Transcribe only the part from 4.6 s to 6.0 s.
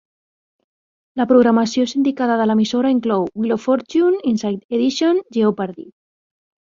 Edition", "Jeopardy!